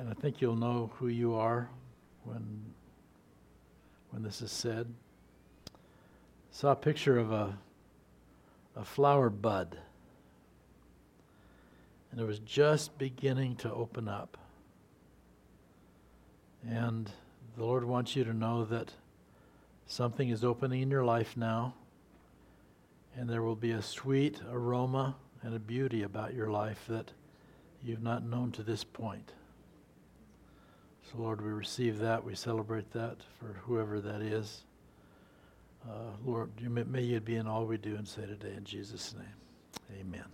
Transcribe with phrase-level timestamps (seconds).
[0.00, 1.68] and I think you'll know who you are
[2.24, 2.72] when
[4.10, 4.86] when this is said.
[5.66, 5.70] I
[6.52, 7.58] Saw a picture of a
[8.74, 9.76] a flower bud,
[12.10, 14.38] and it was just beginning to open up.
[16.66, 17.10] And
[17.58, 18.92] the Lord wants you to know that
[19.86, 21.74] something is opening in your life now,
[23.14, 27.12] and there will be a sweet aroma and a beauty about your life that
[27.84, 29.32] you've not known to this point.
[31.10, 32.24] So, Lord, we receive that.
[32.24, 34.62] We celebrate that for whoever that is.
[35.88, 38.64] Uh, Lord, you may, may you be in all we do and say today in
[38.64, 39.98] Jesus' name.
[40.00, 40.24] Amen.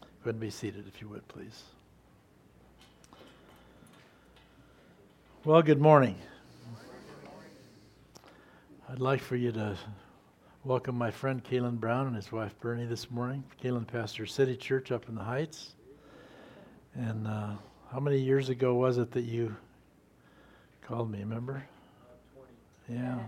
[0.00, 1.64] Go ahead and be seated if you would, please.
[5.44, 6.16] Well, good morning.
[8.88, 9.76] I'd like for you to
[10.64, 13.44] welcome my friend Kalen Brown and his wife Bernie this morning.
[13.62, 15.74] Kalen pastors City Church up in the Heights.
[16.94, 17.50] And uh,
[17.92, 19.54] how many years ago was it that you
[20.86, 21.18] called me?
[21.18, 21.64] Remember?
[22.36, 22.42] Uh,
[22.88, 23.18] yeah.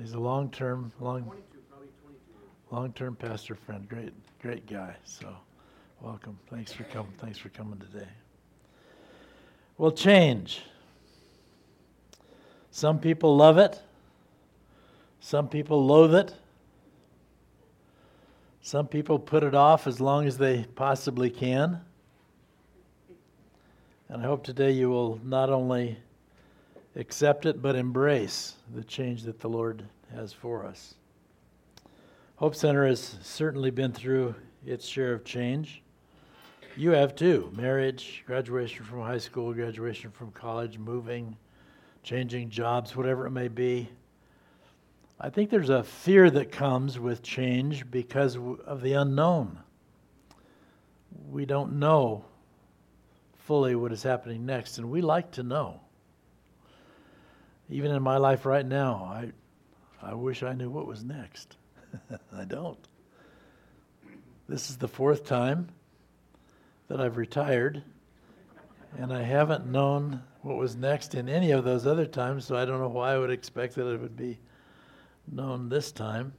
[0.00, 1.30] He's a long-term, long,
[2.70, 3.86] long-term pastor friend.
[3.88, 4.96] Great, great guy.
[5.04, 5.28] So,
[6.00, 6.38] welcome.
[6.50, 7.12] Thanks for coming.
[7.18, 8.08] Thanks for coming today.
[9.76, 10.62] Well, change.
[12.70, 13.80] Some people love it.
[15.20, 16.34] Some people loathe it.
[18.62, 21.82] Some people put it off as long as they possibly can.
[24.08, 25.98] And I hope today you will not only
[26.96, 30.94] accept it, but embrace the change that the Lord has for us.
[32.36, 34.34] Hope Center has certainly been through
[34.66, 35.82] its share of change.
[36.76, 41.36] You have too marriage, graduation from high school, graduation from college, moving,
[42.02, 43.88] changing jobs, whatever it may be.
[45.20, 49.60] I think there's a fear that comes with change because of the unknown.
[51.30, 52.24] We don't know
[53.36, 55.80] fully what is happening next, and we like to know.
[57.70, 59.32] Even in my life right now, I,
[60.02, 61.56] I wish I knew what was next.
[62.36, 62.78] I don't.
[64.48, 65.68] This is the fourth time
[66.88, 67.82] that I've retired,
[68.98, 72.66] and I haven't known what was next in any of those other times, so I
[72.66, 74.38] don't know why I would expect that it would be
[75.30, 76.34] known this time.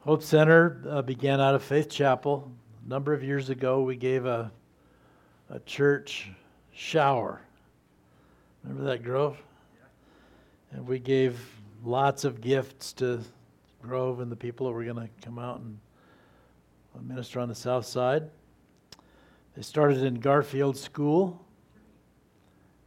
[0.00, 2.50] Hope Center uh, began out of Faith Chapel.
[2.84, 4.50] A number of years ago, we gave a
[5.52, 6.30] a church
[6.72, 7.42] shower.
[8.62, 9.36] Remember that, Grove?
[10.70, 11.38] And we gave
[11.84, 13.20] lots of gifts to
[13.82, 15.78] Grove and the people that were going to come out and
[17.00, 18.30] minister on the south side.
[19.56, 21.44] They started in Garfield School,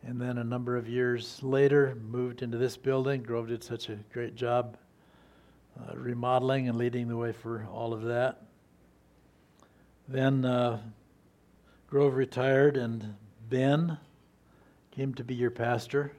[0.03, 3.21] and then a number of years later moved into this building.
[3.21, 4.77] Grove did such a great job
[5.79, 8.41] uh, remodeling and leading the way for all of that.
[10.07, 10.79] Then uh,
[11.87, 13.15] Grove retired, and
[13.49, 13.97] Ben
[14.95, 16.11] came to be your pastor.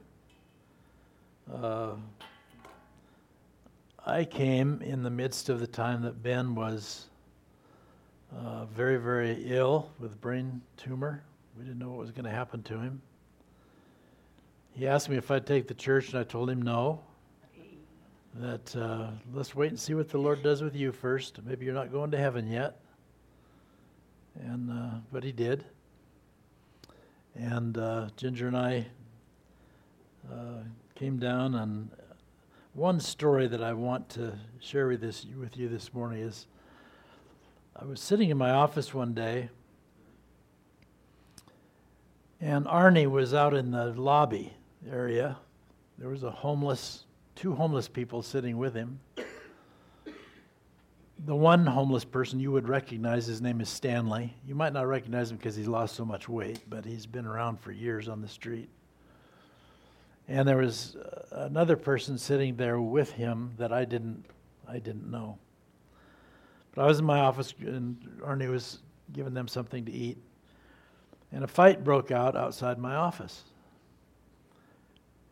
[1.53, 1.93] Uh,
[4.05, 7.07] I came in the midst of the time that Ben was
[8.37, 11.23] uh, very, very ill with brain tumor.
[11.57, 13.01] We didn't know what was going to happen to him.
[14.73, 17.01] He asked me if I'd take the church, and I told him no.
[18.35, 21.41] That uh, let's wait and see what the Lord does with you first.
[21.47, 22.77] Maybe you're not going to heaven yet
[24.45, 25.65] and uh, but he did.
[27.39, 28.87] And uh, Ginger and I
[30.33, 30.63] uh,
[30.95, 31.91] came down, and
[32.73, 36.47] one story that I want to share with this with you this morning is
[37.79, 39.51] I was sitting in my office one day,
[42.41, 44.55] and Arnie was out in the lobby
[44.91, 45.37] area.
[45.99, 47.05] There was a homeless,
[47.35, 48.99] two homeless people sitting with him
[51.25, 54.35] the one homeless person you would recognize, his name is Stanley.
[54.47, 57.61] You might not recognize him because he's lost so much weight, but he's been around
[57.61, 58.69] for years on the street.
[60.29, 64.25] And there was uh, another person sitting there with him that I didn't,
[64.69, 65.39] I didn't know.
[66.75, 68.81] But I was in my office, and Arnie was
[69.13, 70.19] giving them something to eat,
[71.33, 73.45] and a fight broke out outside my office.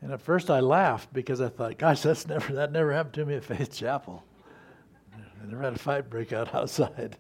[0.00, 3.26] And at first I laughed because I thought, gosh, that's never, that never happened to
[3.26, 4.22] me at Faith Chapel.
[5.44, 7.18] I never had a fight break out outside.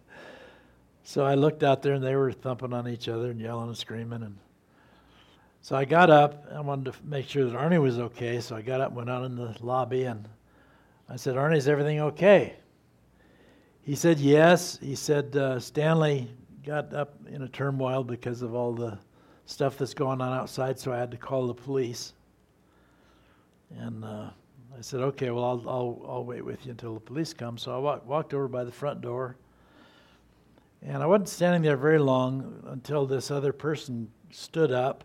[1.02, 3.76] So I looked out there and they were thumping on each other and yelling and
[3.76, 4.22] screaming.
[4.22, 4.38] And
[5.60, 6.46] so I got up.
[6.52, 8.40] I wanted to make sure that Arnie was okay.
[8.40, 10.26] So I got up, went out in the lobby, and
[11.08, 12.54] I said, Arnie, is everything okay?
[13.82, 14.78] He said, yes.
[14.80, 16.30] He said, uh, Stanley
[16.64, 18.98] got up in a turmoil because of all the
[19.44, 22.14] stuff that's going on outside, so I had to call the police.
[23.76, 24.30] And uh,
[24.76, 27.58] I said, okay, well, I'll, I'll, I'll wait with you until the police come.
[27.58, 29.36] So I walk, walked over by the front door.
[30.82, 35.04] And I wasn't standing there very long until this other person stood up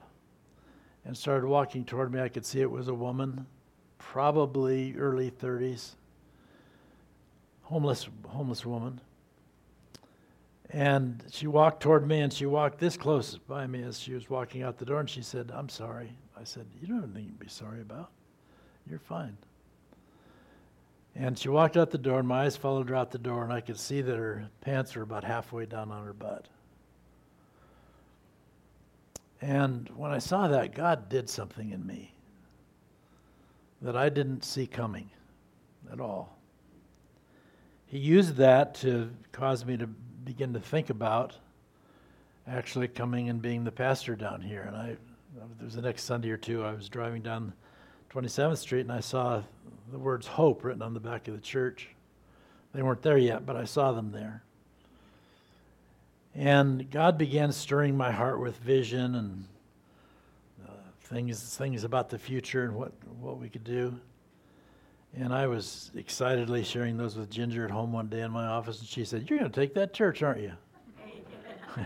[1.06, 2.20] and started walking toward me.
[2.20, 3.46] I could see it was a woman,
[3.98, 5.92] probably early 30s,
[7.62, 9.00] homeless, homeless woman.
[10.72, 14.30] And she walked toward me and she walked this close by me as she was
[14.30, 16.12] walking out the door and she said, I'm sorry.
[16.40, 18.12] I said, You don't have anything to be sorry about.
[18.88, 19.38] You're fine.
[21.20, 23.52] And she walked out the door, and my eyes followed her out the door, and
[23.52, 26.48] I could see that her pants were about halfway down on her butt.
[29.42, 32.14] And when I saw that, God did something in me
[33.82, 35.10] that I didn't see coming
[35.92, 36.38] at all.
[37.88, 41.36] He used that to cause me to begin to think about
[42.48, 44.62] actually coming and being the pastor down here.
[44.62, 47.52] And I, it was the next Sunday or two, I was driving down
[48.10, 49.44] 27th Street and I saw
[49.92, 51.90] the words hope written on the back of the church.
[52.74, 54.44] They weren't there yet, but I saw them there.
[56.36, 59.46] And God began stirring my heart with vision and
[60.68, 60.72] uh,
[61.02, 64.00] things, things about the future and what, what we could do.
[65.18, 68.80] And I was excitedly sharing those with Ginger at home one day in my office,
[68.80, 70.52] and she said, You're going to take that church, aren't you?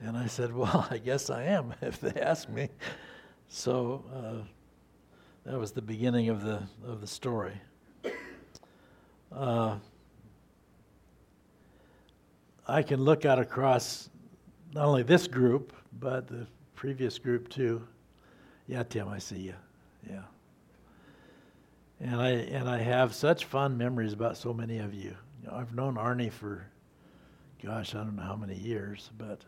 [0.00, 2.70] and I said, Well, I guess I am if they ask me.
[3.48, 4.44] So uh,
[5.44, 7.54] that was the beginning of the, of the story.
[9.30, 9.76] Uh,
[12.66, 14.08] I can look out across
[14.72, 17.86] not only this group, but the previous group too.
[18.66, 19.54] Yeah, Tim, I see you.
[20.08, 20.22] Yeah.
[22.00, 25.14] And I and I have such fond memories about so many of you.
[25.42, 26.66] you know, I've known Arnie for,
[27.62, 29.40] gosh, I don't know how many years, but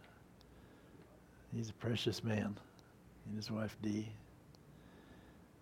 [1.55, 2.57] he's a precious man,
[3.27, 4.09] and his wife Dee.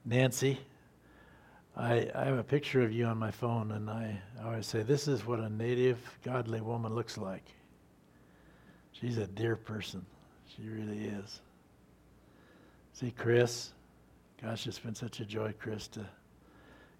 [0.05, 0.59] Nancy,
[1.77, 5.09] I, I have a picture of you on my phone, and I, always say, This
[5.09, 7.45] is what a native, godly woman looks like.
[8.93, 10.05] She's a dear person.
[10.55, 11.41] She really is.
[12.93, 13.73] See, Chris,
[14.41, 16.07] gosh, it's been such a joy, Chris, to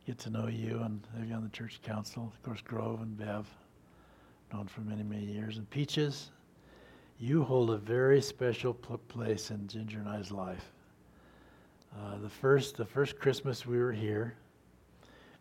[0.07, 2.33] get to know you and have you on the church council.
[2.35, 3.47] Of course, Grove and Bev,
[4.53, 5.59] known for many, many years.
[5.59, 6.31] And Peaches,
[7.21, 10.74] you hold a very special pl- place in Ginger and I's life.
[11.97, 14.35] Uh, the first, the first Christmas we were here,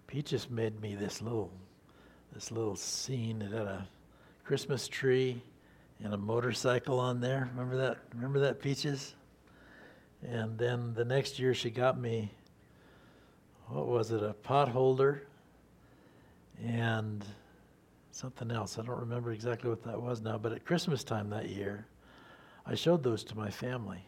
[0.05, 1.51] Peaches made me this little,
[2.33, 3.41] this little scene.
[3.41, 3.87] It had a
[4.43, 5.41] Christmas tree
[6.03, 7.49] and a motorcycle on there.
[7.53, 7.97] Remember that?
[8.13, 9.15] Remember that, Peaches?
[10.21, 12.31] And then the next year she got me,
[13.67, 15.23] what was it, a pot holder
[16.63, 17.25] and
[18.11, 18.77] something else.
[18.77, 21.87] I don't remember exactly what that was now, but at Christmas time that year,
[22.65, 24.05] I showed those to my family.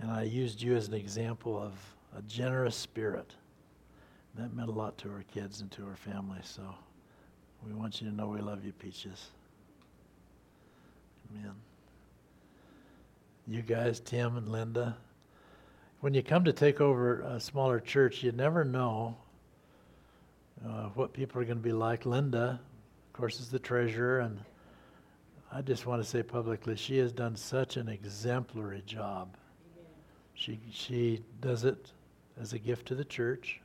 [0.00, 1.72] And I used you as an example of
[2.16, 3.34] a generous spirit.
[4.36, 6.38] That meant a lot to our kids and to our family.
[6.42, 6.62] So
[7.66, 9.30] we want you to know we love you, Peaches.
[11.30, 11.52] Amen.
[13.46, 14.96] You guys, Tim and Linda,
[16.00, 19.16] when you come to take over a smaller church, you never know
[20.64, 22.06] uh, what people are going to be like.
[22.06, 22.60] Linda,
[23.08, 24.38] of course, is the treasurer, and
[25.52, 29.36] I just want to say publicly, she has done such an exemplary job
[30.38, 31.90] she, she does it
[32.40, 33.60] as a gift to the church,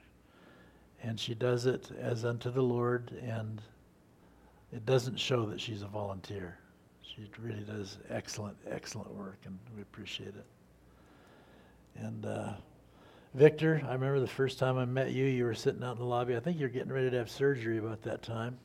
[1.04, 3.62] and she does it as unto the Lord, and
[4.72, 6.58] it doesn't show that she's a volunteer.
[7.04, 10.46] She really does excellent, excellent work, and we appreciate it.
[11.96, 12.54] And uh,
[13.36, 16.06] Victor, I remember the first time I met you, you were sitting out in the
[16.06, 16.36] lobby.
[16.36, 18.58] I think you're getting ready to have surgery about that time.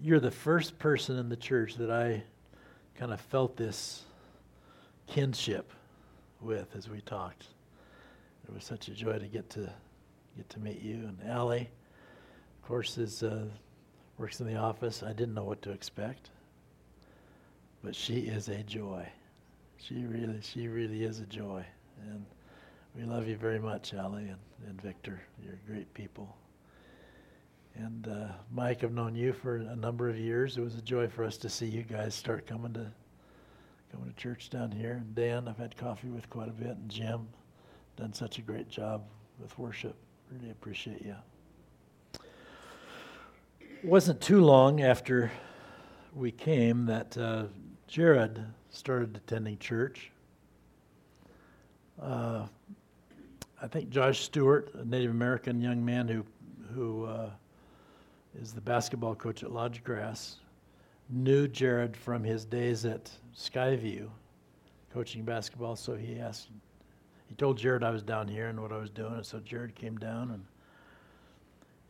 [0.00, 2.22] You're the first person in the church that I
[2.94, 4.04] kind of felt this
[5.06, 5.70] kinship
[6.44, 7.48] with as we talked.
[8.46, 9.70] It was such a joy to get to
[10.36, 11.68] get to meet you and Allie.
[12.62, 13.46] Of course, is uh,
[14.18, 15.02] works in the office.
[15.02, 16.30] I didn't know what to expect,
[17.82, 19.06] but she is a joy.
[19.78, 21.64] She really, she really is a joy,
[22.02, 22.24] and
[22.96, 25.20] we love you very much, Allie and, and Victor.
[25.42, 26.36] You're great people.
[27.76, 30.56] And uh, Mike, I've known you for a number of years.
[30.56, 32.86] It was a joy for us to see you guys start coming to
[33.94, 34.94] going to church down here.
[34.94, 37.28] And Dan, I've had coffee with quite a bit, and Jim,
[37.96, 39.04] done such a great job
[39.40, 39.96] with worship.
[40.30, 41.16] Really appreciate you.
[43.60, 45.30] It wasn't too long after
[46.14, 47.44] we came that uh,
[47.86, 50.10] Jared started attending church.
[52.00, 52.46] Uh,
[53.60, 56.24] I think Josh Stewart, a Native American young man who
[56.74, 57.30] who uh,
[58.40, 60.36] is the basketball coach at Lodge Grass,
[61.08, 64.08] knew Jared from his days at Skyview
[64.92, 65.76] coaching basketball.
[65.76, 66.48] So he asked,
[67.28, 69.14] he told Jared I was down here and what I was doing.
[69.14, 70.44] And so Jared came down and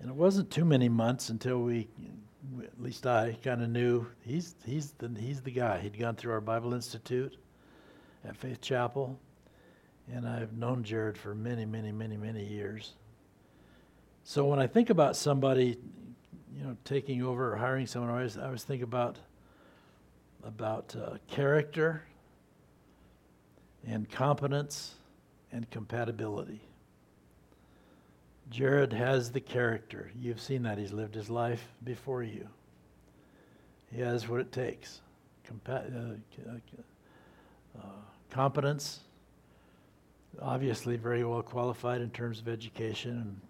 [0.01, 1.89] and it wasn't too many months until we
[2.63, 5.79] at least I kind of knew he's he's the he's the guy.
[5.79, 7.37] He'd gone through our Bible Institute
[8.25, 9.19] at Faith Chapel,
[10.13, 12.95] and I've known Jared for many, many, many, many years.
[14.25, 15.79] So when I think about somebody,
[16.57, 19.19] you know, taking over or hiring someone, I always I always think about
[20.43, 22.03] about uh, character
[23.87, 24.95] and competence
[25.53, 26.61] and compatibility.
[28.51, 30.11] Jared has the character.
[30.21, 30.79] You've seen that.
[30.79, 32.47] He's lived his life before you.
[33.91, 35.01] He has what it takes
[35.49, 36.17] Compa-
[36.49, 36.53] uh,
[37.79, 37.83] uh,
[38.31, 39.01] competence,
[40.41, 43.41] obviously very well qualified in terms of education and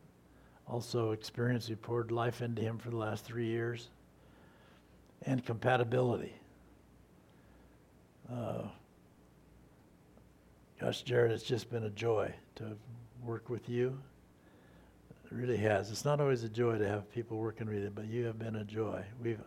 [0.68, 1.68] also experience.
[1.68, 3.88] We poured life into him for the last three years.
[5.26, 6.34] And compatibility.
[8.30, 8.62] Uh,
[10.80, 12.76] gosh, Jared, it's just been a joy to
[13.24, 13.98] work with you.
[15.24, 15.90] It really has.
[15.90, 18.56] It's not always a joy to have people working with you, but you have been
[18.56, 19.02] a joy.
[19.22, 19.40] We've,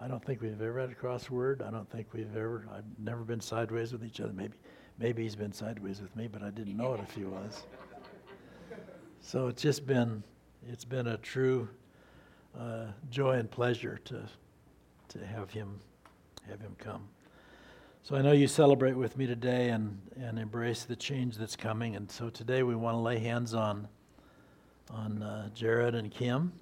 [0.00, 1.66] I don't think we've ever had a crossword.
[1.66, 2.66] I don't think we've ever.
[2.74, 4.32] I've never been sideways with each other.
[4.32, 4.54] Maybe,
[4.98, 7.64] maybe he's been sideways with me, but I didn't know it if he was.
[9.20, 10.22] So it's just been,
[10.66, 11.68] it's been a true
[12.58, 14.22] uh, joy and pleasure to,
[15.08, 15.80] to have him,
[16.48, 17.08] have him come.
[18.02, 21.96] So I know you celebrate with me today and, and embrace the change that's coming.
[21.96, 23.88] And so today we want to lay hands on
[24.90, 26.52] on uh, Jared and Kim.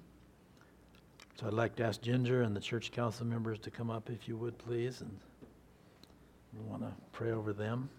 [1.39, 4.27] So I'd like to ask Ginger and the church council members to come up if
[4.27, 5.01] you would, please.
[5.01, 5.17] And
[6.53, 7.89] we want to pray over them.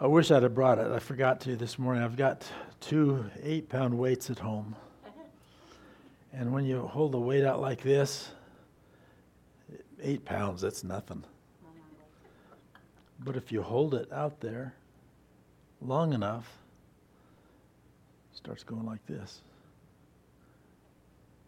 [0.00, 0.92] I wish I'd have brought it.
[0.92, 2.04] I forgot to this morning.
[2.04, 2.46] I've got
[2.78, 4.76] two eight pound weights at home.
[6.32, 8.30] And when you hold the weight out like this,
[10.00, 11.24] eight pounds, that's nothing.
[13.18, 14.72] But if you hold it out there
[15.82, 16.48] long enough,
[18.32, 19.40] it starts going like this.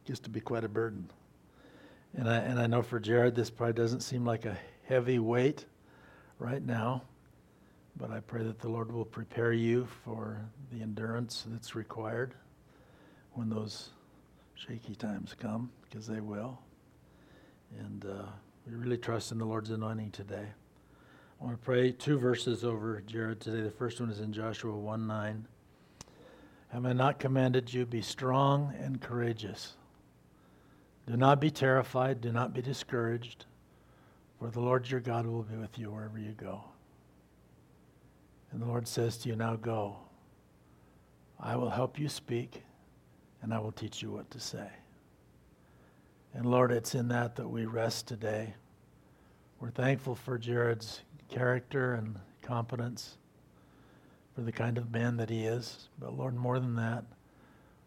[0.07, 1.09] Gets to be quite a burden.
[2.17, 5.67] And I, and I know for Jared, this probably doesn't seem like a heavy weight
[6.41, 7.03] right now,
[8.01, 10.41] but I pray that the Lord will prepare you for
[10.73, 12.35] the endurance that's required
[13.35, 13.91] when those
[14.55, 16.59] shaky times come, because they will.
[17.79, 18.23] And uh,
[18.67, 20.47] we really trust in the Lord's anointing today.
[21.41, 23.61] I want to pray two verses over Jared today.
[23.61, 25.47] The first one is in Joshua 1 9.
[26.69, 29.75] Have I not commanded you, be strong and courageous?
[31.07, 33.45] Do not be terrified, do not be discouraged,
[34.39, 36.70] for the Lord your God will be with you wherever you go.
[38.53, 39.97] And the Lord says to you, Now go.
[41.39, 42.63] I will help you speak,
[43.43, 44.69] and I will teach you what to say.
[46.35, 48.55] And Lord, it's in that that we rest today.
[49.59, 53.17] We're thankful for Jared's character and competence
[54.35, 55.89] for the kind of man that he is.
[55.99, 57.05] But Lord, more than that,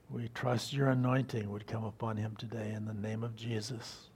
[0.10, 4.10] we trust your anointing would come upon him today in the name of Jesus.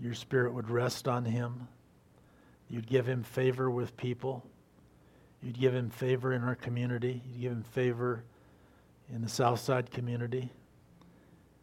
[0.00, 1.68] Your spirit would rest on him.
[2.68, 4.44] You'd give him favor with people.
[5.42, 7.22] You'd give him favor in our community.
[7.26, 8.24] You'd give him favor
[9.12, 10.50] in the Southside community.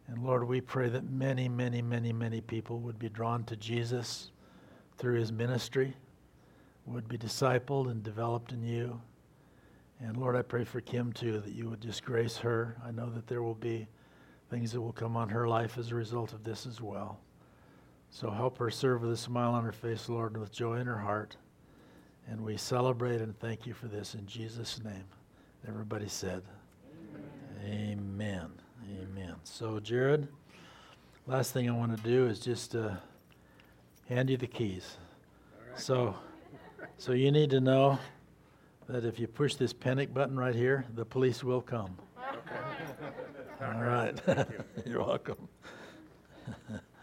[0.08, 4.30] And Lord, we pray that many, many, many, many people would be drawn to Jesus
[4.98, 5.94] through his ministry
[6.86, 9.00] would be discipled and developed in you.
[10.00, 12.76] And Lord, I pray for Kim too, that you would just grace her.
[12.84, 13.88] I know that there will be
[14.50, 17.18] things that will come on her life as a result of this as well.
[18.10, 20.86] So help her serve with a smile on her face, Lord, and with joy in
[20.86, 21.36] her heart.
[22.28, 25.04] And we celebrate and thank you for this in Jesus' name.
[25.68, 26.42] Everybody said,
[27.64, 28.00] Amen.
[28.00, 28.52] Amen.
[29.02, 29.34] Amen.
[29.44, 30.28] So, Jared,
[31.26, 32.90] last thing I want to do is just uh,
[34.08, 34.96] hand you the keys.
[35.76, 36.14] So.
[36.98, 37.98] So you need to know
[38.88, 41.96] that if you push this panic button right here, the police will come.
[42.18, 42.56] Okay.
[43.64, 44.18] All right.
[44.86, 45.48] You're welcome.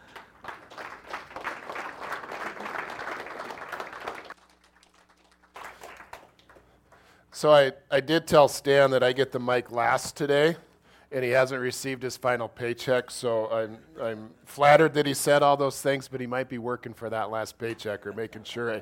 [7.43, 10.55] so I, I did tell Stan that I get the mic last today,
[11.11, 13.11] and he hasn't received his final paycheck.
[13.11, 16.93] So I'm, I'm flattered that he said all those things, but he might be working
[16.93, 18.81] for that last paycheck or making sure I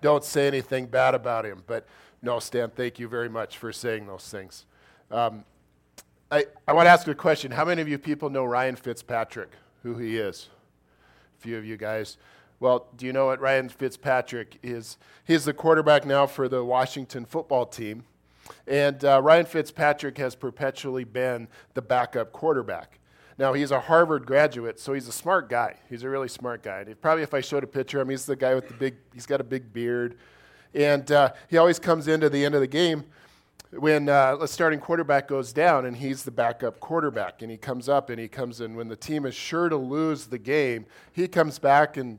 [0.00, 1.62] don't say anything bad about him.
[1.66, 1.86] But
[2.22, 4.64] no, Stan, thank you very much for saying those things.
[5.10, 5.44] Um,
[6.30, 7.50] I, I want to ask a question.
[7.50, 9.50] How many of you people know Ryan Fitzpatrick,
[9.82, 10.48] who he is?
[11.38, 12.16] A few of you guys.
[12.60, 14.98] Well, do you know what Ryan Fitzpatrick is?
[15.24, 18.04] He's the quarterback now for the Washington football team.
[18.66, 22.98] And uh, Ryan Fitzpatrick has perpetually been the backup quarterback.
[23.38, 25.76] Now, he's a Harvard graduate, so he's a smart guy.
[25.88, 26.84] He's a really smart guy.
[27.00, 29.24] Probably if I showed a picture of him, he's the guy with the big, he's
[29.24, 30.18] got a big beard.
[30.74, 33.04] And uh, he always comes into the end of the game
[33.70, 37.88] when uh, the starting quarterback goes down and he's the backup quarterback and he comes
[37.88, 41.28] up and he comes in when the team is sure to lose the game, he
[41.28, 42.18] comes back and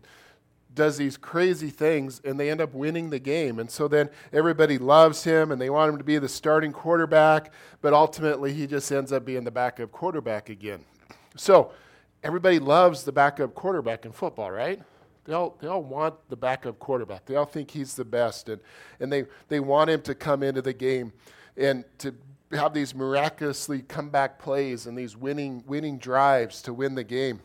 [0.73, 3.59] does these crazy things and they end up winning the game.
[3.59, 7.53] And so then everybody loves him and they want him to be the starting quarterback,
[7.81, 10.83] but ultimately he just ends up being the backup quarterback again.
[11.35, 11.71] So
[12.23, 14.81] everybody loves the backup quarterback in football, right?
[15.25, 17.25] They all, they all want the backup quarterback.
[17.25, 18.59] They all think he's the best, and,
[18.99, 21.13] and they, they want him to come into the game
[21.55, 22.15] and to
[22.53, 27.39] have these miraculously comeback plays and these winning, winning drives to win the game.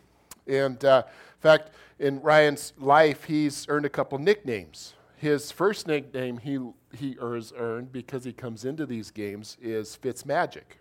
[0.47, 4.95] And uh, in fact, in Ryan's life, he's earned a couple nicknames.
[5.17, 6.59] His first nickname he,
[6.97, 10.79] he has earned because he comes into these games is Fitzmagic,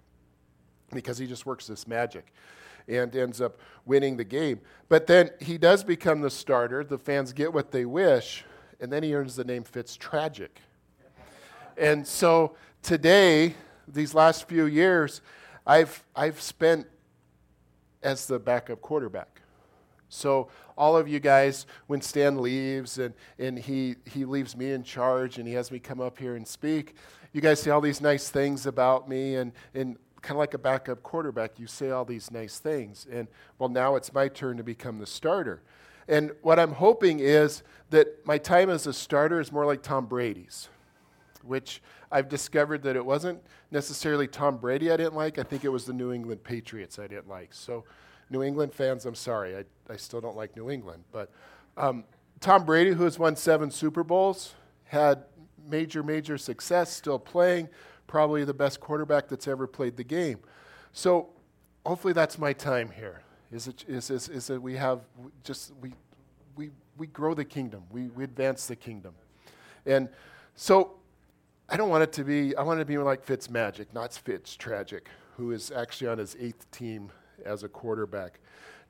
[0.94, 2.34] because he just works this magic
[2.88, 4.60] and ends up winning the game.
[4.90, 6.84] But then he does become the starter.
[6.84, 8.44] The fans get what they wish,
[8.80, 10.60] and then he earns the name Fitz Tragic.
[11.78, 13.56] And so today,
[13.88, 15.22] these last few years,
[15.66, 16.88] I've, I've spent
[18.04, 19.35] as the backup quarterback.
[20.10, 24.84] So all of you guys, when Stan leaves and, and he, he leaves me in
[24.84, 26.96] charge and he has me come up here and speak,
[27.34, 30.58] you guys say all these nice things about me and, and kind of like a
[30.58, 33.08] backup quarterback, you say all these nice things.
[33.12, 33.28] And
[33.60, 35.62] well, now it's my turn to become the starter.
[36.08, 40.06] And what I'm hoping is that my time as a starter is more like Tom
[40.06, 40.70] Brady's,
[41.44, 41.82] which
[42.12, 45.38] I've discovered that it wasn't necessarily Tom Brady I didn't like.
[45.40, 47.54] I think it was the New England Patriots I didn't like.
[47.54, 47.84] So,
[48.30, 49.56] New England fans, I'm sorry.
[49.56, 51.04] I, I still don't like New England.
[51.12, 51.32] But
[51.78, 52.04] um,
[52.40, 54.56] Tom Brady, who has won seven Super Bowls,
[54.86, 55.24] had
[55.70, 57.70] major, major success, still playing,
[58.08, 60.40] probably the best quarterback that's ever played the game.
[60.92, 61.30] So
[61.86, 63.22] hopefully that's my time here.
[63.52, 65.02] Is it is is, is that we have
[65.44, 65.94] just we
[66.56, 67.84] we we grow the kingdom.
[67.92, 69.14] We we advance the kingdom.
[69.86, 70.10] And
[70.56, 70.96] so
[71.70, 74.14] I don't want it to be I want it to be like Fitz Magic, not
[74.14, 77.12] Fitz Tragic, who is actually on his eighth team
[77.44, 78.40] as a quarterback.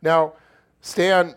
[0.01, 0.33] Now,
[0.81, 1.35] Stan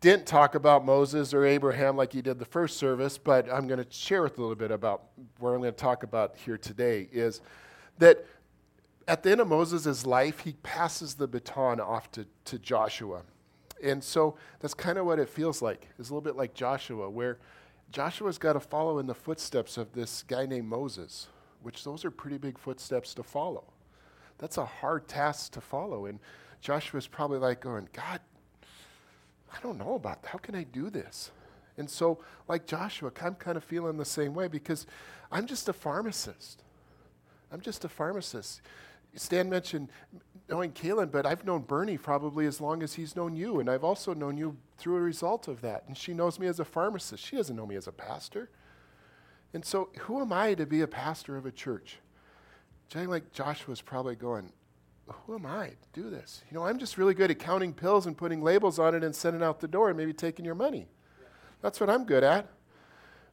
[0.00, 3.82] didn't talk about Moses or Abraham like he did the first service, but I'm going
[3.82, 5.04] to share with a little bit about
[5.38, 7.40] what I'm going to talk about here today is
[7.98, 8.24] that
[9.06, 13.22] at the end of Moses' life, he passes the baton off to, to Joshua.
[13.82, 15.88] And so that's kind of what it feels like.
[15.98, 17.38] It's a little bit like Joshua, where
[17.90, 21.28] Joshua's got to follow in the footsteps of this guy named Moses,
[21.62, 23.64] which those are pretty big footsteps to follow.
[24.40, 26.06] That's a hard task to follow.
[26.06, 26.18] And
[26.60, 28.20] Joshua's probably like going, God,
[29.52, 30.30] I don't know about that.
[30.30, 31.30] How can I do this?
[31.76, 34.86] And so, like Joshua, I'm kind of feeling the same way because
[35.30, 36.62] I'm just a pharmacist.
[37.52, 38.62] I'm just a pharmacist.
[39.14, 39.88] Stan mentioned
[40.48, 43.84] knowing Kaylin, but I've known Bernie probably as long as he's known you, and I've
[43.84, 45.84] also known you through a result of that.
[45.86, 47.24] And she knows me as a pharmacist.
[47.24, 48.50] She doesn't know me as a pastor.
[49.52, 51.98] And so, who am I to be a pastor of a church?
[52.90, 54.52] Jay, like Joshua's probably going,
[55.06, 56.42] who am I to do this?
[56.50, 59.14] You know, I'm just really good at counting pills and putting labels on it and
[59.14, 60.88] sending out the door and maybe taking your money.
[61.62, 62.48] That's what I'm good at.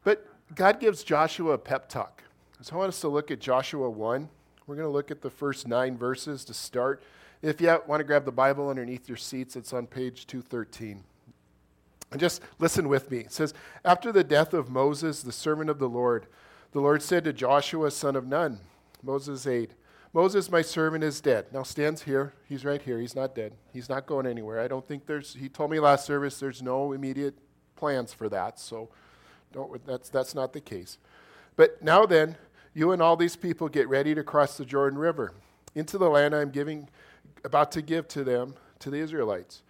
[0.04, 2.24] But God gives Joshua a pep talk.
[2.62, 4.30] So I want us to look at Joshua 1.
[4.68, 7.02] We're going to look at the first nine verses to start.
[7.42, 11.04] If you want to grab the Bible underneath your seats, it's on page 213.
[12.12, 13.20] And just listen with me.
[13.20, 16.28] It says, After the death of Moses, the servant of the Lord,
[16.74, 18.60] the Lord said to Joshua, son of Nun,
[19.04, 19.74] Moses' aide,
[20.14, 21.46] Moses, my servant, is dead.
[21.54, 22.34] Now Stan's here.
[22.48, 23.00] He's right here.
[23.00, 23.54] He's not dead.
[23.72, 24.60] He's not going anywhere.
[24.60, 27.36] I don't think there's, he told me last service there's no immediate
[27.76, 28.90] plans for that, so
[29.52, 30.98] don't, that's, that's not the case.
[31.56, 32.36] But now then,
[32.74, 35.34] you and all these people get ready to cross the Jordan River
[35.76, 36.90] into the land I'm giving,
[37.44, 39.62] about to give to them, to the Israelites.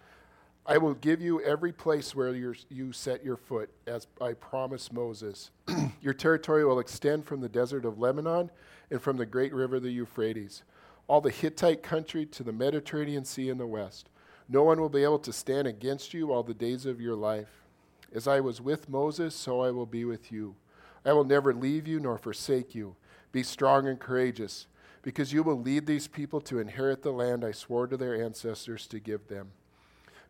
[0.64, 5.50] I will give you every place where you set your foot, as I promised Moses.
[6.02, 8.50] your territory will extend from the desert of Lebanon
[8.90, 10.62] and from the great river, the Euphrates,
[11.06, 14.08] all the Hittite country to the Mediterranean Sea in the west.
[14.48, 17.64] No one will be able to stand against you all the days of your life.
[18.14, 20.54] As I was with Moses, so I will be with you.
[21.04, 22.96] I will never leave you nor forsake you.
[23.30, 24.66] Be strong and courageous,
[25.02, 28.86] because you will lead these people to inherit the land I swore to their ancestors
[28.88, 29.50] to give them.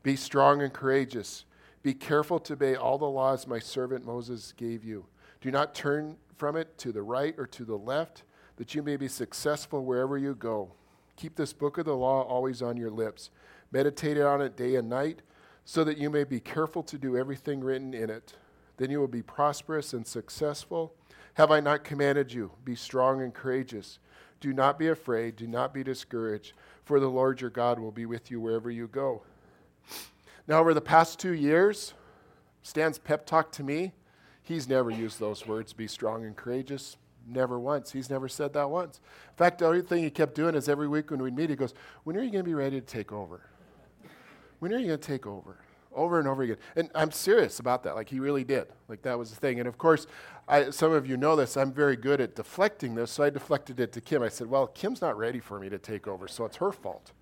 [0.03, 1.45] Be strong and courageous.
[1.83, 5.07] Be careful to obey all the laws my servant Moses gave you.
[5.41, 8.25] Do not turn from it to the right or to the left
[8.59, 10.73] that you may be successful wherever you go.
[11.17, 13.31] Keep this book of the law always on your lips.
[13.71, 15.23] Meditate on it day and night,
[15.65, 18.35] so that you may be careful to do everything written in it.
[18.77, 20.93] Then you will be prosperous and successful.
[21.35, 22.51] Have I not commanded you?
[22.65, 24.01] Be strong and courageous.
[24.41, 26.53] Do not be afraid, do not be discouraged,
[26.85, 29.23] for the Lord your God will be with you wherever you go.
[30.49, 31.95] Now, over the past two years,
[32.63, 33.93] Stan's pep talk to me,
[34.43, 36.97] he's never used those words, be strong and courageous
[37.29, 37.93] Never once.
[37.93, 39.01] He's never said that once.
[39.31, 41.57] In fact, the only thing he kept doing is every week when we'd meet, he
[41.57, 43.43] goes, When are you going to be ready to take over?
[44.59, 45.57] When are you going to take over?
[45.95, 46.57] Over and over again.
[46.77, 47.95] And I'm serious about that.
[47.95, 48.67] Like, he really did.
[48.89, 49.59] Like, that was the thing.
[49.59, 50.07] And of course,
[50.47, 51.57] I, some of you know this.
[51.57, 53.11] I'm very good at deflecting this.
[53.11, 54.23] So I deflected it to Kim.
[54.23, 57.13] I said, Well, Kim's not ready for me to take over, so it's her fault.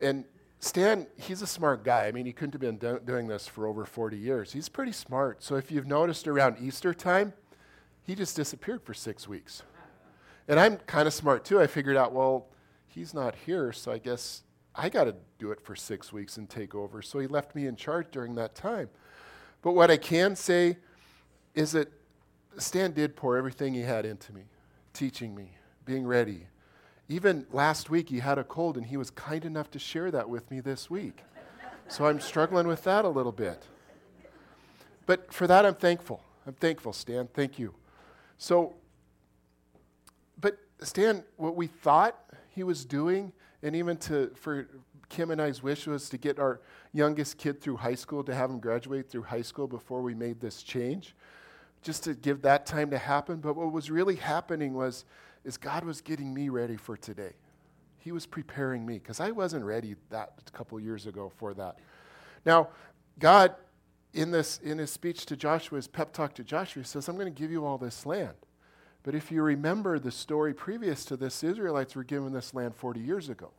[0.00, 0.24] And
[0.60, 2.06] Stan, he's a smart guy.
[2.06, 4.52] I mean, he couldn't have been do- doing this for over 40 years.
[4.52, 5.42] He's pretty smart.
[5.42, 7.32] So if you've noticed around Easter time,
[8.08, 9.62] he just disappeared for six weeks.
[10.48, 11.60] And I'm kind of smart too.
[11.60, 12.46] I figured out, well,
[12.86, 14.42] he's not here, so I guess
[14.74, 17.02] I got to do it for six weeks and take over.
[17.02, 18.88] So he left me in charge during that time.
[19.60, 20.78] But what I can say
[21.54, 21.92] is that
[22.56, 24.44] Stan did pour everything he had into me,
[24.94, 25.52] teaching me,
[25.84, 26.46] being ready,
[27.10, 30.30] even last week, he had a cold, and he was kind enough to share that
[30.30, 31.24] with me this week.
[31.88, 33.66] So I'm struggling with that a little bit.
[35.04, 36.22] But for that, I'm thankful.
[36.46, 37.28] I'm thankful, Stan.
[37.34, 37.74] Thank you.
[38.38, 38.76] So,
[40.40, 42.18] but Stan, what we thought
[42.50, 44.68] he was doing, and even to for
[45.08, 46.60] Kim and I's wish was to get our
[46.92, 50.40] youngest kid through high school, to have him graduate through high school before we made
[50.40, 51.14] this change,
[51.82, 53.38] just to give that time to happen.
[53.38, 55.04] But what was really happening was
[55.44, 57.32] is God was getting me ready for today.
[57.98, 61.78] He was preparing me because I wasn't ready that a couple years ago for that.
[62.44, 62.68] Now,
[63.18, 63.54] God,
[64.14, 67.16] in this in his speech to Joshua, his pep talk to Joshua, he says, I'm
[67.16, 68.34] going to give you all this land.
[69.02, 72.74] But if you remember the story previous to this, the Israelites were given this land
[72.74, 73.52] 40 years ago.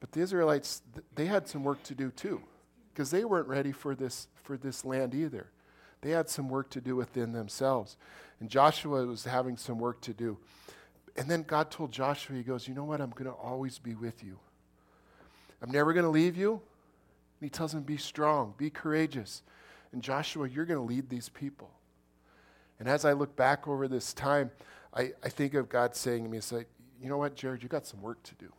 [0.00, 0.82] But the Israelites,
[1.14, 2.42] they had some work to do too,
[2.92, 5.48] because they weren't ready for this, for this land either.
[6.02, 7.96] They had some work to do within themselves.
[8.38, 10.36] And Joshua was having some work to do.
[11.16, 13.00] And then God told Joshua, He goes, You know what?
[13.00, 14.38] I'm going to always be with you.
[15.62, 16.60] I'm never going to leave you.
[17.44, 19.42] He tells him, Be strong, be courageous.
[19.92, 21.70] And Joshua, you're going to lead these people.
[22.80, 24.50] And as I look back over this time,
[24.94, 26.68] I, I think of God saying to me, It's like,
[27.02, 27.62] You know what, Jared?
[27.62, 28.50] You got some work to do.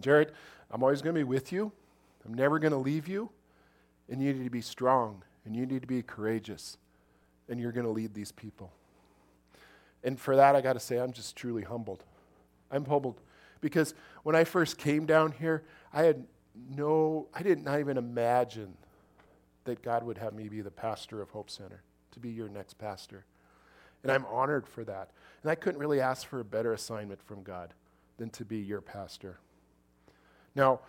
[0.00, 0.30] Jared,
[0.70, 1.72] I'm always going to be with you.
[2.24, 3.28] I'm never going to leave you.
[4.08, 5.24] And you need to be strong.
[5.44, 6.76] And you need to be courageous.
[7.48, 8.70] And you're going to lead these people.
[10.04, 12.04] And for that, I got to say, I'm just truly humbled.
[12.70, 13.20] I'm humbled
[13.60, 18.76] because when I first came down here, I had no, I did not even imagine
[19.64, 22.78] that God would have me be the pastor of Hope Center, to be your next
[22.78, 23.24] pastor.
[24.02, 25.10] And I'm honored for that.
[25.42, 27.72] And I couldn't really ask for a better assignment from God
[28.18, 29.38] than to be your pastor.
[30.54, 30.80] Now,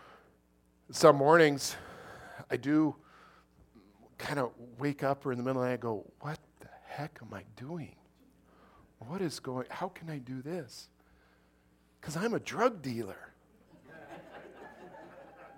[0.92, 1.76] some mornings
[2.50, 2.96] I do
[4.18, 6.68] kind of wake up or in the middle of the night I go, What the
[6.88, 7.96] heck am I doing?
[9.08, 10.88] what is going how can i do this
[12.00, 13.33] because i'm a drug dealer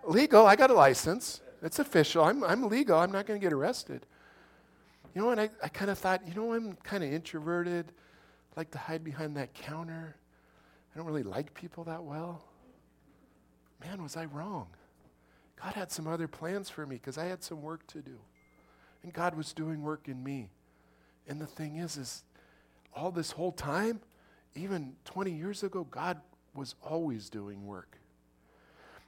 [0.08, 1.42] legal i got a license.
[1.62, 2.24] It's official.
[2.24, 3.00] I'm, I'm legal.
[3.00, 4.06] I'm not going to get arrested.
[5.14, 7.92] You know and i, I kind of thought you know i'm kind of introverted
[8.56, 10.16] I like to hide behind that counter.
[10.94, 12.42] I don't really like people that well.
[13.84, 14.68] Man was i wrong.
[15.62, 18.18] God had some other plans for me because i had some work to do.
[19.04, 20.50] And god was doing work in me.
[21.28, 22.24] And the thing is is
[22.96, 24.00] all this whole time,
[24.56, 26.22] even 20 years ago, God
[26.54, 27.98] was always doing work.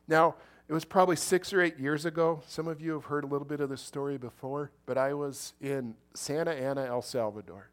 [0.07, 0.35] Now,
[0.69, 2.41] it was probably six or eight years ago.
[2.47, 5.53] Some of you have heard a little bit of this story before, but I was
[5.61, 7.69] in Santa Ana, El Salvador,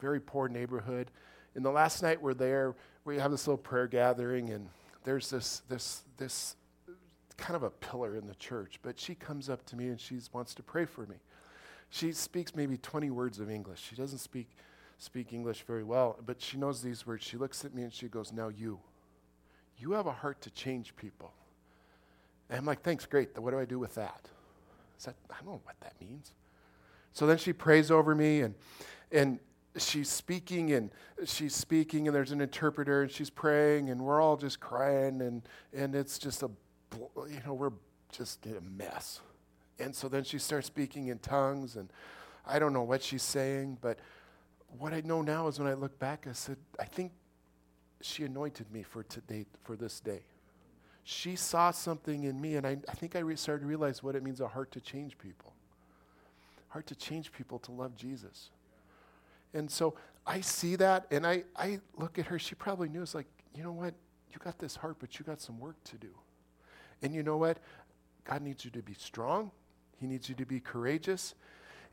[0.00, 1.10] very poor neighborhood.
[1.56, 4.68] And the last night we're there, we have this little prayer gathering, and
[5.02, 6.56] there's this this this
[7.36, 8.78] kind of a pillar in the church.
[8.82, 11.16] But she comes up to me and she wants to pray for me.
[11.90, 13.80] She speaks maybe 20 words of English.
[13.80, 14.48] She doesn't speak
[14.98, 17.24] speak English very well, but she knows these words.
[17.24, 18.78] She looks at me and she goes, Now you.
[19.78, 21.32] You have a heart to change people.
[22.54, 23.36] And I'm like, Thanks, great.
[23.38, 24.28] What do I do with that?
[24.98, 26.32] Is that I don't know what that means.
[27.12, 28.54] So then she prays over me and
[29.10, 29.40] and
[29.76, 30.90] she's speaking and
[31.24, 35.42] she's speaking and there's an interpreter and she's praying and we're all just crying and
[35.72, 36.50] and it's just a
[37.28, 37.72] you know we're
[38.12, 39.20] just a mess
[39.80, 41.92] and so then she starts speaking in tongues and
[42.46, 43.98] i don't know what she's saying but
[44.78, 47.12] what I know now is when I look back, I said, I think
[48.00, 50.22] she anointed me for today, for this day.
[51.04, 54.16] She saw something in me, and I, I think I re- started to realize what
[54.16, 55.52] it means a heart to change people.
[56.68, 58.50] Heart to change people to love Jesus.
[59.52, 59.94] And so
[60.26, 62.38] I see that, and I, I look at her.
[62.38, 63.02] She probably knew.
[63.02, 63.94] It's like, you know what?
[64.32, 66.10] You got this heart, but you got some work to do.
[67.02, 67.58] And you know what?
[68.24, 69.50] God needs you to be strong.
[70.00, 71.34] He needs you to be courageous.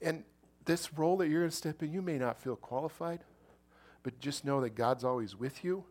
[0.02, 0.24] And
[0.66, 3.20] this role that you're going to step in, you may not feel qualified,
[4.04, 5.84] but just know that God's always with you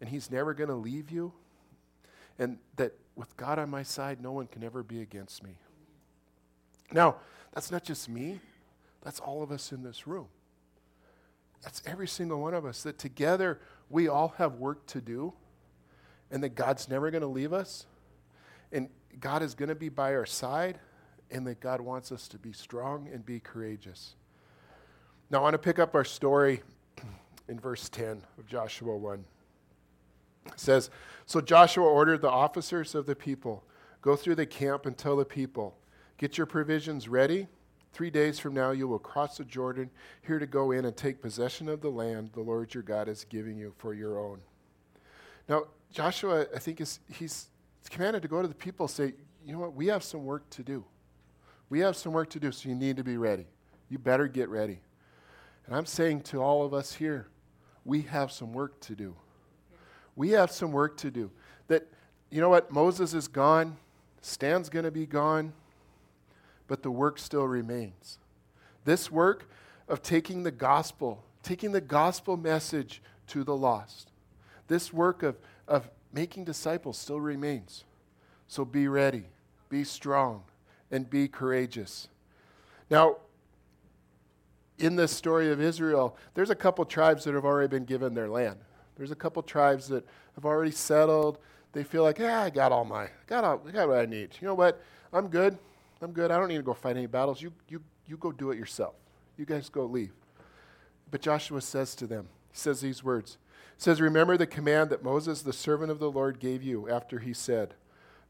[0.00, 1.32] and He's never going to leave you.
[2.38, 5.52] And that with God on my side, no one can ever be against me.
[6.92, 7.16] Now,
[7.52, 8.40] that's not just me,
[9.02, 10.26] that's all of us in this room.
[11.62, 12.82] That's every single one of us.
[12.82, 15.32] That together we all have work to do
[16.30, 17.86] and that God's never going to leave us
[18.72, 18.88] and
[19.20, 20.78] God is going to be by our side
[21.30, 24.14] and that God wants us to be strong and be courageous.
[25.30, 26.62] Now, I want to pick up our story
[27.48, 29.24] in verse 10 of Joshua 1.
[30.46, 30.90] It says,
[31.26, 33.64] So Joshua ordered the officers of the people,
[34.02, 35.76] Go through the camp and tell the people,
[36.18, 37.48] Get your provisions ready.
[37.92, 39.88] Three days from now, you will cross the Jordan
[40.22, 43.24] here to go in and take possession of the land the Lord your God is
[43.24, 44.40] giving you for your own.
[45.48, 47.50] Now, Joshua, I think, is, he's
[47.90, 49.74] commanded to go to the people say, You know what?
[49.74, 50.84] We have some work to do.
[51.68, 53.46] We have some work to do, so you need to be ready.
[53.88, 54.80] You better get ready.
[55.66, 57.28] And I'm saying to all of us here,
[57.84, 59.14] we have some work to do.
[60.16, 61.30] We have some work to do.
[61.68, 61.86] That,
[62.30, 62.70] you know what?
[62.70, 63.76] Moses is gone,
[64.20, 65.52] Stan's going to be gone,
[66.66, 68.18] but the work still remains.
[68.84, 69.48] This work
[69.88, 74.10] of taking the gospel, taking the gospel message to the lost,
[74.68, 75.36] this work of,
[75.68, 77.84] of making disciples still remains.
[78.48, 79.24] So be ready,
[79.68, 80.42] be strong,
[80.90, 82.08] and be courageous.
[82.90, 83.16] Now,
[84.78, 88.28] in this story of Israel, there's a couple tribes that have already been given their
[88.28, 88.58] land.
[88.96, 91.38] There's a couple tribes that have already settled.
[91.72, 94.30] They feel like, yeah, I got all my, got all, I got what I need.
[94.40, 94.80] You know what?
[95.12, 95.58] I'm good.
[96.00, 96.30] I'm good.
[96.30, 97.42] I don't need to go fight any battles.
[97.42, 98.94] You, you, you go do it yourself.
[99.36, 100.12] You guys go leave.
[101.10, 103.38] But Joshua says to them, he says these words.
[103.76, 107.18] He says, Remember the command that Moses, the servant of the Lord, gave you after
[107.18, 107.74] he said,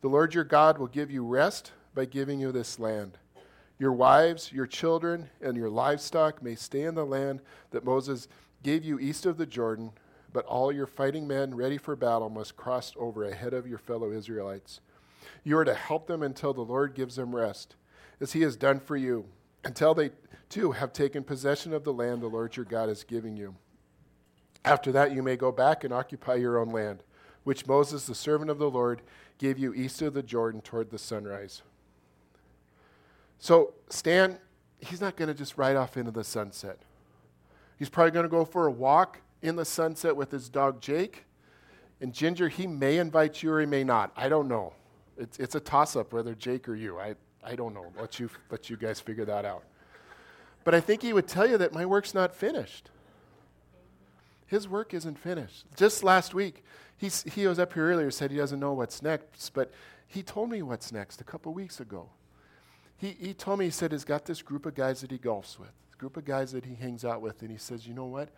[0.00, 3.18] The Lord your God will give you rest by giving you this land.
[3.79, 8.29] Your wives, your children, and your livestock may stay in the land that Moses
[8.62, 9.92] gave you east of the Jordan,
[10.35, 14.11] but all your fighting men ready for battle must cross over ahead of your fellow
[14.11, 14.81] Israelites.
[15.44, 17.77] You are to help them until the Lord gives them rest,
[18.20, 19.27] as he has done for you,
[19.64, 20.11] until they
[20.51, 23.55] too have taken possession of the land the Lord your God is giving you.
[24.64, 27.05] After that, you may go back and occupy your own land,
[27.44, 29.03] which Moses, the servant of the Lord,
[29.38, 31.62] gave you east of the Jordan toward the sunrise.
[33.38, 34.38] So Stan,
[34.81, 36.81] he's not going to just ride off into the sunset.
[37.79, 41.24] He's probably going to go for a walk in the sunset with his dog Jake.
[42.00, 44.12] And Ginger, he may invite you or he may not.
[44.16, 44.72] I don't know.
[45.16, 46.98] It's, it's a toss up whether Jake or you.
[46.98, 47.92] I, I don't know.
[47.98, 49.62] Let you, let you guys figure that out.
[50.64, 52.90] But I think he would tell you that my work's not finished.
[54.46, 55.66] His work isn't finished.
[55.76, 56.64] Just last week,
[56.96, 59.72] he's, he was up here earlier, said he doesn't know what's next, but
[60.07, 62.09] he told me what's next a couple weeks ago
[62.96, 65.59] he, he told me, he said, he's got this group of guys that he golfs
[65.59, 68.30] with, group of guys that he hangs out with, and he says, you know what?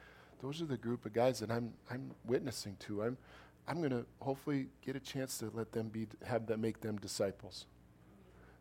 [0.42, 3.02] Those are the group of guys that I'm, I'm witnessing to.
[3.02, 3.16] I'm,
[3.66, 6.96] I'm going to hopefully get a chance to let them be, have them make them
[6.98, 7.66] disciples.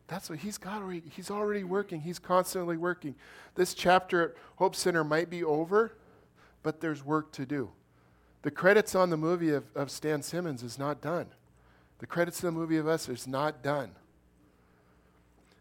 [0.08, 1.02] That's what he's got already.
[1.10, 2.00] He's already working.
[2.00, 3.14] He's constantly working.
[3.56, 5.96] This chapter at Hope Center might be over,
[6.62, 7.70] but there's work to do.
[8.42, 11.26] The credits on the movie of, of Stan Simmons is not done.
[11.98, 13.90] The credits of the movie of us is not done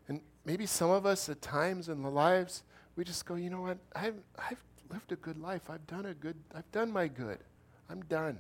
[0.08, 2.64] And maybe some of us at times in the lives,
[2.96, 3.78] we just go, you know what?
[3.96, 5.70] I've, I've lived a good life.
[5.70, 7.40] I've done a good, I've done my good.
[7.90, 8.40] I'm done.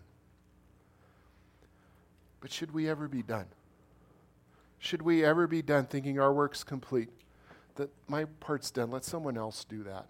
[2.41, 3.45] But should we ever be done?
[4.79, 7.09] Should we ever be done thinking our work's complete?
[7.75, 10.07] That my part's done, let someone else do that.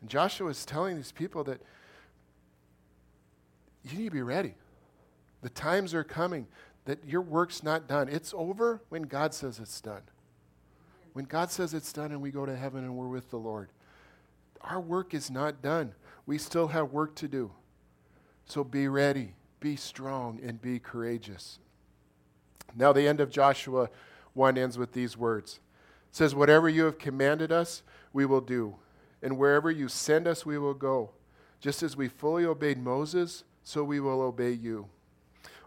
[0.00, 1.60] And Joshua is telling these people that
[3.84, 4.54] you need to be ready.
[5.42, 6.46] The times are coming
[6.84, 8.08] that your work's not done.
[8.08, 10.02] It's over when God says it's done.
[11.12, 13.70] When God says it's done and we go to heaven and we're with the Lord,
[14.62, 15.94] our work is not done.
[16.26, 17.52] We still have work to do.
[18.46, 21.58] So be ready, be strong, and be courageous.
[22.74, 23.88] Now, the end of Joshua
[24.34, 25.60] 1 ends with these words
[26.10, 28.76] it says, Whatever you have commanded us, we will do,
[29.22, 31.10] and wherever you send us, we will go.
[31.60, 34.88] Just as we fully obeyed Moses, so we will obey you.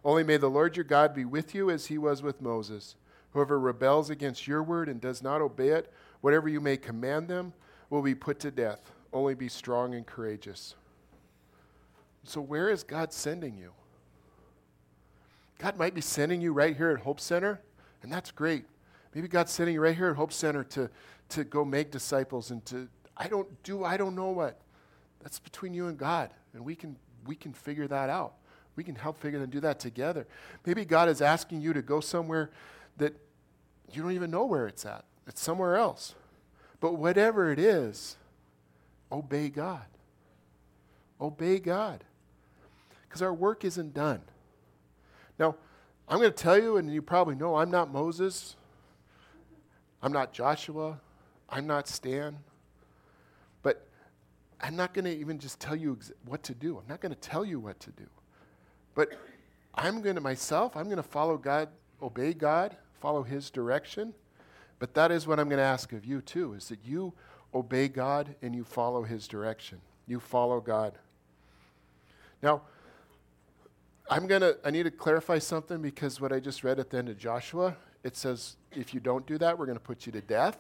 [0.04, 2.96] Only may the Lord your God be with you as he was with Moses.
[3.32, 7.54] Whoever rebels against your word and does not obey it, whatever you may command them,
[7.90, 8.92] will be put to death.
[9.12, 10.76] Only be strong and courageous.
[12.24, 13.72] So, where is God sending you?
[15.58, 17.60] God might be sending you right here at Hope Center,
[18.04, 18.66] and that's great.
[19.14, 20.90] Maybe God's sending you right here at Hope Center to,
[21.30, 24.60] to go make disciples and to, I don't do, I don't know what.
[25.22, 28.36] That's between you and God, and we can, we can figure that out.
[28.76, 30.26] We can help figure and do that together.
[30.66, 32.52] Maybe God is asking you to go somewhere
[32.98, 33.14] that
[33.92, 35.04] you don't even know where it's at.
[35.28, 36.16] It's somewhere else.
[36.80, 38.16] But whatever it is,
[39.12, 39.86] obey God.
[41.20, 42.04] Obey God.
[43.08, 44.22] Because our work isn't done.
[45.38, 45.56] Now,
[46.08, 48.56] I'm going to tell you, and you probably know, I'm not Moses.
[50.02, 51.00] I'm not Joshua.
[51.50, 52.38] I'm not Stan.
[53.62, 53.86] But
[54.62, 56.78] I'm not going to even just tell you ex- what to do.
[56.78, 58.06] I'm not going to tell you what to do.
[58.96, 59.14] But
[59.76, 61.70] I'm going to myself, I'm going to follow God,
[62.02, 64.14] obey God, follow His direction.
[64.80, 67.14] But that is what I'm going to ask of you too, is that you
[67.54, 69.82] obey God and you follow His direction.
[70.08, 70.94] You follow God.
[72.42, 72.62] Now,
[74.10, 76.98] I'm going to, I need to clarify something because what I just read at the
[76.98, 80.12] end of Joshua, it says, if you don't do that, we're going to put you
[80.14, 80.58] to death.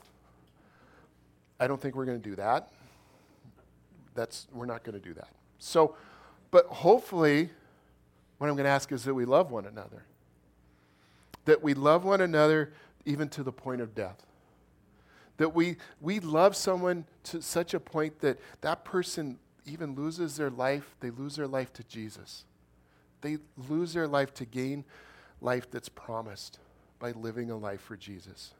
[1.59, 2.69] I don't think we're going to do that.
[4.13, 5.29] That's, we're not going to do that.
[5.57, 5.95] So,
[6.51, 7.49] but hopefully,
[8.37, 10.03] what I'm going to ask is that we love one another.
[11.45, 12.73] That we love one another
[13.05, 14.25] even to the point of death.
[15.37, 20.49] That we, we love someone to such a point that that person even loses their
[20.49, 22.45] life, they lose their life to Jesus.
[23.21, 23.37] They
[23.69, 24.85] lose their life to gain
[25.41, 26.59] life that's promised
[26.99, 28.53] by living a life for Jesus.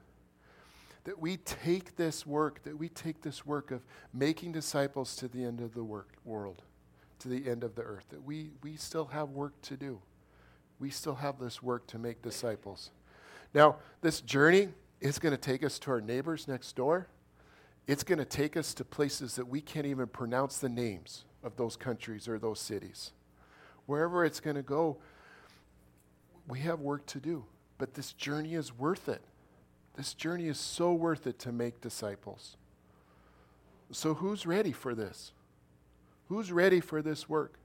[1.06, 3.82] That we take this work, that we take this work of
[4.14, 6.62] making disciples to the end of the work, world,
[7.20, 10.02] to the end of the earth, that we, we still have work to do.
[10.80, 12.92] We still have this work to make disciples.
[13.54, 14.70] Now, this journey
[15.02, 17.08] is going to take us to our neighbors next door.
[17.88, 21.56] It's going to take us to places that we can't even pronounce the names of
[21.56, 23.12] those countries or those cities.
[23.86, 24.98] Wherever it's going to go,
[26.48, 27.46] we have work to do.
[27.78, 29.22] But this journey is worth it.
[29.96, 32.58] This journey is so worth it to make disciples.
[33.92, 35.32] So, who's ready for this?
[36.28, 37.56] Who's ready for this work?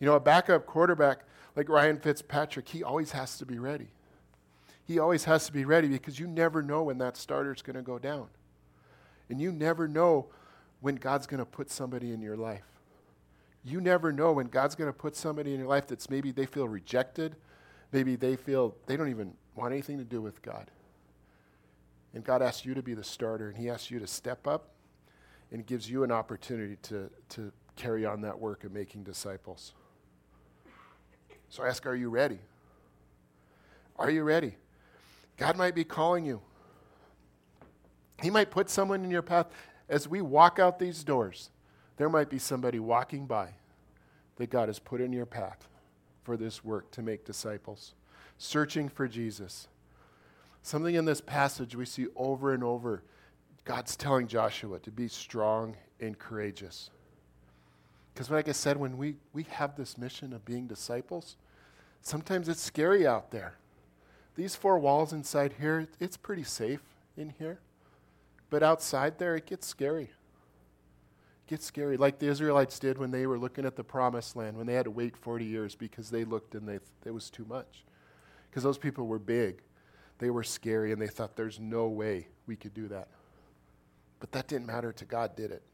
[0.00, 1.24] You know, a backup quarterback
[1.54, 3.88] like Ryan Fitzpatrick, he always has to be ready.
[4.88, 7.82] He always has to be ready because you never know when that starter's going to
[7.82, 8.28] go down.
[9.28, 10.28] And you never know
[10.80, 12.64] when God's going to put somebody in your life.
[13.62, 16.46] You never know when God's going to put somebody in your life that's maybe they
[16.46, 17.36] feel rejected,
[17.92, 20.70] maybe they feel they don't even want anything to do with God.
[22.14, 24.70] And God asks you to be the starter, and He asks you to step up
[25.52, 29.74] and gives you an opportunity to, to carry on that work of making disciples.
[31.50, 32.38] So I ask, are you ready?
[33.96, 34.56] Are you ready?
[35.38, 36.42] God might be calling you.
[38.20, 39.46] He might put someone in your path.
[39.88, 41.50] As we walk out these doors,
[41.96, 43.54] there might be somebody walking by
[44.36, 45.68] that God has put in your path
[46.24, 47.94] for this work to make disciples,
[48.36, 49.68] searching for Jesus.
[50.62, 53.02] Something in this passage we see over and over.
[53.64, 56.90] God's telling Joshua to be strong and courageous.
[58.12, 61.36] Because, like I said, when we, we have this mission of being disciples,
[62.02, 63.54] sometimes it's scary out there.
[64.38, 66.80] These four walls inside here, it's pretty safe
[67.16, 67.58] in here.
[68.50, 70.04] But outside there, it gets scary.
[70.04, 74.56] It gets scary, like the Israelites did when they were looking at the promised land,
[74.56, 77.30] when they had to wait 40 years because they looked and they th- it was
[77.30, 77.82] too much.
[78.48, 79.60] Because those people were big,
[80.18, 83.08] they were scary, and they thought there's no way we could do that.
[84.20, 85.64] But that didn't matter to God, did it?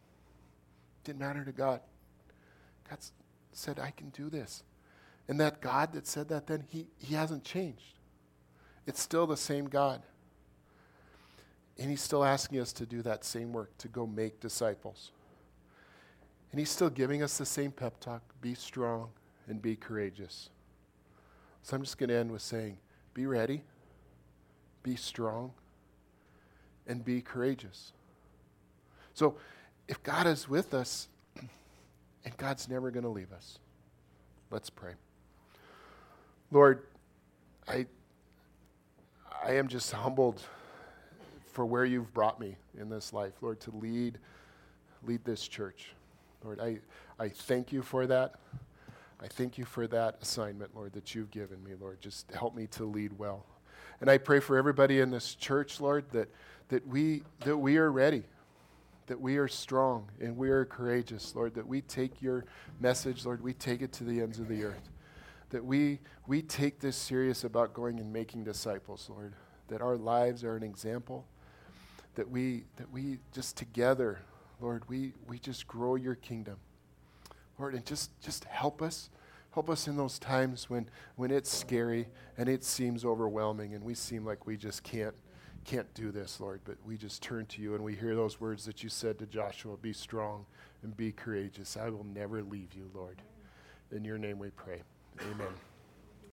[1.04, 1.80] didn't matter to God.
[2.88, 2.98] God
[3.52, 4.62] said, I can do this.
[5.28, 7.94] And that God that said that then, he, he hasn't changed.
[8.86, 10.02] It's still the same God.
[11.78, 15.10] And He's still asking us to do that same work, to go make disciples.
[16.50, 19.08] And He's still giving us the same pep talk be strong
[19.48, 20.50] and be courageous.
[21.62, 22.78] So I'm just going to end with saying
[23.14, 23.62] be ready,
[24.82, 25.52] be strong,
[26.86, 27.92] and be courageous.
[29.14, 29.36] So
[29.88, 31.08] if God is with us,
[32.24, 33.58] and God's never going to leave us,
[34.50, 34.92] let's pray.
[36.50, 36.86] Lord,
[37.66, 37.86] I,
[39.44, 40.40] I am just humbled
[41.52, 44.18] for where you've brought me in this life, Lord, to lead,
[45.06, 45.92] lead this church.
[46.42, 46.78] Lord, I,
[47.18, 48.36] I thank you for that.
[49.20, 52.00] I thank you for that assignment, Lord, that you've given me, Lord.
[52.00, 53.44] Just help me to lead well.
[54.00, 56.30] And I pray for everybody in this church, Lord, that,
[56.68, 58.22] that, we, that we are ready,
[59.08, 62.46] that we are strong and we are courageous, Lord, that we take your
[62.80, 64.88] message, Lord, we take it to the ends of the earth.
[65.54, 69.34] That we, we take this serious about going and making disciples, Lord.
[69.68, 71.26] That our lives are an example
[72.14, 74.20] that we that we just together,
[74.60, 76.56] Lord, we we just grow your kingdom.
[77.58, 79.10] Lord, and just just help us.
[79.52, 83.94] Help us in those times when when it's scary and it seems overwhelming and we
[83.94, 85.14] seem like we just can't
[85.64, 88.64] can't do this, Lord, but we just turn to you and we hear those words
[88.66, 90.44] that you said to Joshua, be strong
[90.82, 91.76] and be courageous.
[91.76, 93.22] I will never leave you, Lord.
[93.90, 94.82] In your name we pray.
[95.20, 95.73] Amen.